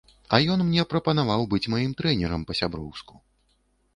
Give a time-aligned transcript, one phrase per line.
[0.35, 3.13] А ён мне прапанаваў быць маім трэнерам па-сяброўску.